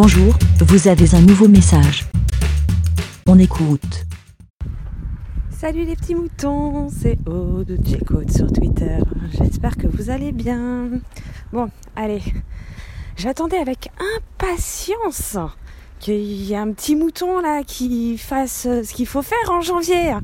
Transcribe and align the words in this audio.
Bonjour, 0.00 0.32
vous 0.60 0.86
avez 0.86 1.12
un 1.16 1.20
nouveau 1.22 1.48
message. 1.48 2.06
On 3.26 3.36
écoute. 3.36 4.06
Salut 5.50 5.84
les 5.84 5.96
petits 5.96 6.14
moutons, 6.14 6.88
c'est 6.88 7.18
Aude 7.26 7.76
J-Code 7.82 8.30
sur 8.30 8.46
Twitter. 8.52 8.98
J'espère 9.36 9.76
que 9.76 9.88
vous 9.88 10.08
allez 10.08 10.30
bien. 10.30 10.88
Bon, 11.52 11.68
allez, 11.96 12.22
j'attendais 13.16 13.56
avec 13.56 13.90
impatience 14.16 15.36
qu'il 15.98 16.14
y 16.14 16.52
ait 16.52 16.56
un 16.56 16.70
petit 16.70 16.94
mouton 16.94 17.40
là 17.40 17.64
qui 17.64 18.18
fasse 18.18 18.68
ce 18.68 18.94
qu'il 18.94 19.08
faut 19.08 19.22
faire 19.22 19.50
en 19.50 19.62
janvier. 19.62 20.14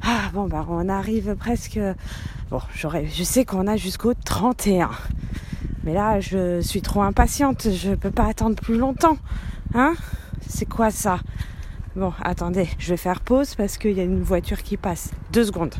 Ah 0.00 0.30
bon 0.32 0.48
bah 0.48 0.64
on 0.70 0.88
arrive 0.88 1.36
presque. 1.38 1.78
Bon, 2.50 2.60
je 2.74 3.22
sais 3.22 3.44
qu'on 3.44 3.66
a 3.66 3.76
jusqu'au 3.76 4.14
31. 4.14 4.88
Mais 5.84 5.92
là, 5.92 6.18
je 6.18 6.62
suis 6.62 6.80
trop 6.80 7.02
impatiente, 7.02 7.68
je 7.70 7.94
peux 7.94 8.10
pas 8.10 8.26
attendre 8.26 8.56
plus 8.56 8.78
longtemps. 8.78 9.18
Hein? 9.74 9.94
C'est 10.48 10.64
quoi 10.64 10.90
ça? 10.90 11.18
Bon, 11.94 12.12
attendez, 12.22 12.68
je 12.78 12.88
vais 12.88 12.96
faire 12.96 13.20
pause 13.20 13.54
parce 13.54 13.76
qu'il 13.76 13.92
y 13.92 14.00
a 14.00 14.04
une 14.04 14.22
voiture 14.22 14.62
qui 14.62 14.78
passe. 14.78 15.10
Deux 15.30 15.44
secondes. 15.44 15.74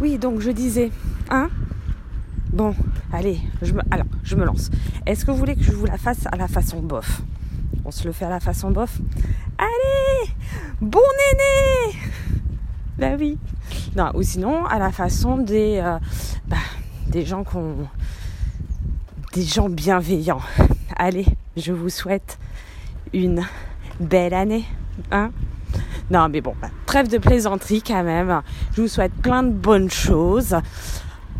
Oui, 0.00 0.18
donc 0.18 0.40
je 0.40 0.50
disais, 0.50 0.90
hein? 1.30 1.50
Bon, 2.52 2.74
allez, 3.12 3.38
je 3.60 3.72
me, 3.74 3.82
alors, 3.90 4.06
je 4.24 4.34
me 4.34 4.44
lance. 4.44 4.70
Est-ce 5.06 5.24
que 5.26 5.30
vous 5.30 5.36
voulez 5.36 5.56
que 5.56 5.62
je 5.62 5.72
vous 5.72 5.86
la 5.86 5.98
fasse 5.98 6.26
à 6.32 6.36
la 6.36 6.48
façon 6.48 6.80
bof? 6.80 7.20
On 7.84 7.90
se 7.90 8.04
le 8.04 8.12
fait 8.12 8.24
à 8.24 8.30
la 8.30 8.40
façon 8.40 8.70
bof? 8.70 8.98
Allez 9.58 10.30
Bon 10.80 11.00
néné 11.00 11.98
Bah 12.98 13.16
oui. 13.18 13.38
Non, 13.94 14.10
ou 14.14 14.22
sinon, 14.22 14.64
à 14.64 14.78
la 14.78 14.90
façon 14.90 15.36
des, 15.36 15.80
euh, 15.84 15.98
bah, 16.48 16.56
des 17.08 17.24
gens 17.24 17.44
qu'on 17.44 17.86
des 19.32 19.42
gens 19.42 19.68
bienveillants. 19.68 20.42
Allez, 20.96 21.26
je 21.56 21.72
vous 21.72 21.88
souhaite 21.88 22.38
une 23.12 23.42
belle 23.98 24.34
année. 24.34 24.64
Hein 25.10 25.30
non, 26.10 26.28
mais 26.28 26.42
bon, 26.42 26.54
bah, 26.60 26.68
trêve 26.84 27.08
de 27.08 27.18
plaisanterie 27.18 27.82
quand 27.82 28.04
même. 28.04 28.42
Je 28.74 28.82
vous 28.82 28.88
souhaite 28.88 29.12
plein 29.14 29.42
de 29.42 29.50
bonnes 29.50 29.90
choses. 29.90 30.54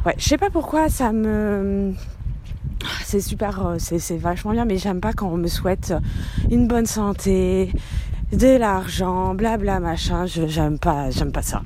Ouais, 0.06 0.14
je 0.16 0.24
sais 0.24 0.38
pas 0.38 0.50
pourquoi 0.50 0.88
ça 0.88 1.12
me. 1.12 1.92
C'est 3.04 3.20
super, 3.20 3.66
euh, 3.66 3.76
c'est 3.78 4.16
vachement 4.16 4.52
bien, 4.52 4.64
mais 4.64 4.78
j'aime 4.78 5.00
pas 5.00 5.12
quand 5.12 5.28
on 5.28 5.36
me 5.36 5.46
souhaite 5.46 5.94
une 6.50 6.66
bonne 6.66 6.86
santé, 6.86 7.70
de 8.32 8.56
l'argent, 8.56 9.34
blabla 9.34 9.78
machin. 9.78 10.24
J'aime 10.27 10.78
pas, 10.78 11.10
j'aime 11.10 11.30
pas 11.30 11.42
ça. 11.42 11.62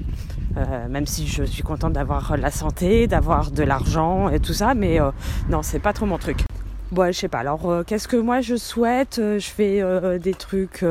Euh, 0.56 0.88
même 0.88 1.06
si 1.06 1.26
je 1.26 1.42
suis 1.42 1.62
contente 1.62 1.92
d'avoir 1.92 2.36
la 2.36 2.50
santé, 2.50 3.06
d'avoir 3.06 3.50
de 3.50 3.62
l'argent 3.62 4.30
et 4.30 4.40
tout 4.40 4.54
ça, 4.54 4.74
mais 4.74 5.00
euh, 5.00 5.10
non, 5.50 5.62
c'est 5.62 5.78
pas 5.78 5.92
trop 5.92 6.06
mon 6.06 6.18
truc. 6.18 6.44
Bon, 6.92 7.06
je 7.12 7.18
sais 7.18 7.28
pas. 7.28 7.40
Alors, 7.40 7.68
euh, 7.68 7.82
qu'est-ce 7.82 8.08
que 8.08 8.16
moi 8.16 8.40
je 8.40 8.56
souhaite 8.56 9.16
Je 9.16 9.46
fais 9.46 9.82
des 10.18 10.34
trucs, 10.34 10.84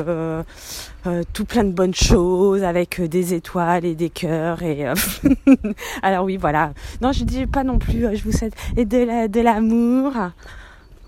tout 1.32 1.44
plein 1.44 1.64
de 1.64 1.72
bonnes 1.72 1.94
choses 1.94 2.62
avec 2.62 3.00
des 3.00 3.34
étoiles 3.34 3.84
et 3.84 3.94
des 3.94 4.10
cœurs 4.10 4.62
et. 4.62 4.86
Alors 6.02 6.24
oui, 6.24 6.36
voilà. 6.36 6.72
Non, 7.00 7.12
je 7.12 7.24
dis 7.24 7.46
pas 7.46 7.64
non 7.64 7.78
plus. 7.78 8.16
je 8.16 8.22
vous 8.22 8.32
souhaite 8.32 8.54
et 8.76 8.84
de 8.84 9.40
l'amour. 9.40 10.12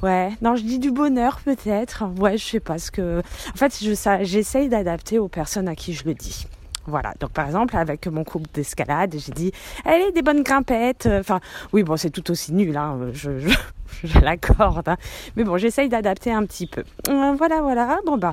Ouais, 0.03 0.31
non, 0.43 0.55
je 0.57 0.63
dis 0.63 0.79
du 0.79 0.91
bonheur 0.91 1.41
peut-être. 1.45 2.05
Ouais, 2.19 2.39
je 2.39 2.45
sais 2.45 2.61
pas 2.61 2.79
ce 2.79 2.91
que. 2.91 3.21
En 3.21 3.57
fait, 3.57 3.79
j'essaye 4.23 4.69
d'adapter 4.69 5.19
aux 5.19 5.29
personnes 5.29 5.69
à 5.69 5.77
qui 5.77 5.93
je 5.93 6.05
le 6.05 6.15
dis. 6.15 6.47
Voilà. 6.89 7.15
Donc, 7.21 7.31
par 7.31 7.47
exemple, 7.47 7.77
avec 7.77 8.07
mon 8.07 8.25
couple 8.25 8.49
d'escalade, 8.53 9.15
j'ai 9.17 9.33
dit, 9.33 9.53
allez, 9.85 10.11
des 10.13 10.23
bonnes 10.23 10.43
grimpettes. 10.43 11.09
Enfin, 11.21 11.41
oui, 11.73 11.83
bon, 11.83 11.97
c'est 11.97 12.11
tout 12.11 12.31
aussi 12.31 12.53
nul, 12.53 12.77
hein, 12.77 12.99
je, 13.13 13.39
je, 13.39 13.49
je 14.05 14.19
l'accorde. 14.19 14.89
Hein. 14.89 14.97
Mais 15.37 15.45
bon, 15.45 15.59
j'essaye 15.59 15.89
d'adapter 15.89 16.33
un 16.33 16.45
petit 16.45 16.67
peu. 16.67 16.85
Euh, 17.09 17.35
voilà, 17.37 17.61
voilà. 17.61 17.99
Bon, 18.07 18.17
bah, 18.17 18.33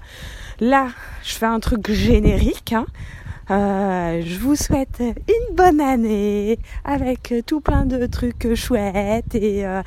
là, 0.60 0.88
je 1.24 1.36
fais 1.36 1.46
un 1.46 1.60
truc 1.60 1.92
générique. 1.92 2.74
Hein. 2.74 2.86
Euh, 3.52 4.24
je 4.26 4.40
vous 4.40 4.56
souhaite 4.56 5.00
une 5.02 5.56
bonne 5.56 5.80
année 5.80 6.58
avec 6.84 7.32
tout 7.46 7.62
plein 7.62 7.86
de 7.86 8.08
trucs 8.08 8.56
chouettes 8.56 9.36
et 9.36 9.68
euh, 9.68 9.84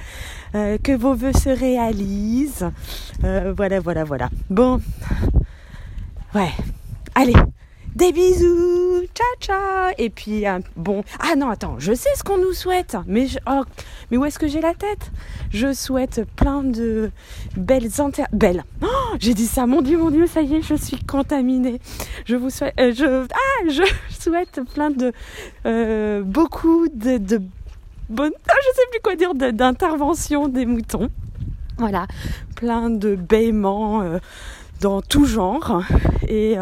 euh 0.54 0.78
que 0.78 0.92
vos 0.92 1.14
voeux 1.14 1.32
se 1.32 1.48
réalisent. 1.48 2.70
Euh, 3.24 3.52
voilà, 3.56 3.80
voilà, 3.80 4.04
voilà. 4.04 4.30
Bon, 4.48 4.80
ouais. 6.36 6.52
Allez, 7.16 7.34
des 7.98 8.12
bisous, 8.12 9.06
ciao 9.12 9.26
ciao. 9.40 9.92
Et 9.98 10.08
puis 10.08 10.44
bon, 10.76 11.02
ah 11.18 11.34
non 11.34 11.50
attends, 11.50 11.80
je 11.80 11.92
sais 11.92 12.10
ce 12.14 12.22
qu'on 12.22 12.38
nous 12.38 12.52
souhaite, 12.52 12.96
mais 13.08 13.26
oh, 13.50 13.64
mais 14.10 14.16
où 14.16 14.24
est-ce 14.24 14.38
que 14.38 14.46
j'ai 14.46 14.60
la 14.60 14.72
tête? 14.72 15.10
Je 15.50 15.72
souhaite 15.72 16.22
plein 16.36 16.62
de 16.62 17.10
belles 17.56 18.00
inter, 18.00 18.22
belles. 18.32 18.62
Oh, 18.82 19.16
j'ai 19.18 19.34
dit 19.34 19.46
ça, 19.46 19.66
mon 19.66 19.82
dieu, 19.82 19.98
mon 19.98 20.12
dieu, 20.12 20.28
ça 20.28 20.42
y 20.42 20.54
est, 20.54 20.62
je 20.62 20.76
suis 20.76 21.02
contaminée. 21.04 21.80
Je 22.24 22.36
vous 22.36 22.50
souhaite, 22.50 22.74
euh, 22.78 22.92
je 22.94 23.26
ah, 23.32 23.68
je 23.68 23.82
souhaite 24.20 24.60
plein 24.72 24.90
de 24.90 25.12
euh, 25.66 26.22
beaucoup 26.22 26.86
de, 26.94 27.18
de 27.18 27.42
bonnes, 28.08 28.32
ah, 28.48 28.54
je 28.62 28.76
sais 28.76 28.86
plus 28.92 29.00
quoi 29.02 29.16
dire, 29.16 29.34
d'intervention 29.34 30.46
des 30.46 30.66
moutons. 30.66 31.10
Voilà, 31.78 32.06
plein 32.54 32.90
de 32.90 33.16
baiements 33.16 34.02
euh, 34.02 34.18
dans 34.80 35.02
tout 35.02 35.24
genre 35.24 35.82
et 36.28 36.56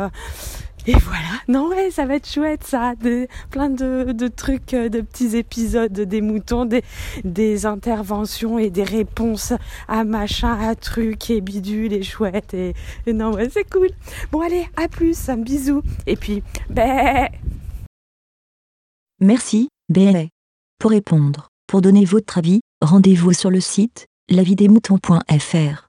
et 0.86 0.92
voilà, 0.92 1.41
non 1.48 1.69
ouais, 1.69 1.91
ça 1.91 2.06
va 2.06 2.16
être 2.16 2.28
chouette 2.28 2.64
ça, 2.64 2.94
plein 3.50 3.70
de, 3.70 4.28
trucs, 4.28 4.74
euh, 4.74 4.88
de 4.88 5.00
petits 5.00 5.36
épisodes 5.36 5.92
des 5.92 6.20
moutons, 6.20 6.69
des, 7.24 7.66
interventions 7.66 8.58
et 8.58 8.70
des 8.70 8.84
réponses 8.84 9.52
à 9.88 10.04
machin, 10.04 10.58
à 10.58 10.74
trucs 10.74 11.30
et 11.30 11.41
bidules 11.41 11.92
et 11.92 12.02
chouettes 12.02 12.54
et, 12.54 12.74
non 13.06 13.32
ouais, 13.32 13.48
c'est 13.50 13.69
cool. 13.69 13.88
Bon 14.30 14.41
allez, 14.41 14.66
à 14.76 14.88
plus, 14.88 15.28
un 15.28 15.38
bisou 15.38 15.82
et 16.06 16.16
puis 16.16 16.42
ben. 16.70 17.28
Merci, 19.20 19.68
bé. 19.88 20.28
Pour 20.78 20.91
répondre, 20.91 21.48
pour 21.66 21.80
donner 21.80 22.04
votre 22.04 22.38
avis, 22.38 22.60
rendez-vous 22.80 23.32
sur 23.32 23.50
le 23.50 23.60
site 23.60 24.06
lavidesmoutons.fr. 24.28 25.85